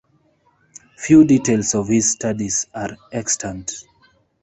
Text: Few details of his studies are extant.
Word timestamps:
Few 0.97 1.23
details 1.25 1.75
of 1.75 1.87
his 1.89 2.09
studies 2.13 2.65
are 2.73 2.97
extant. 3.11 3.71